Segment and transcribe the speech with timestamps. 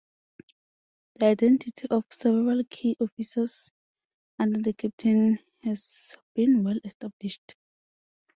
[1.19, 3.71] The identity of several key officers
[4.39, 7.55] under the captain has been well established.